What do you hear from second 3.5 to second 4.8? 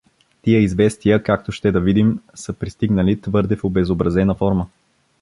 в обезобразена форма.